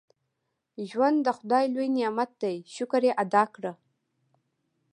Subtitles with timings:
[0.89, 3.73] •ژوند د خدای لوی نعمت دی، شکر یې ادا کړه.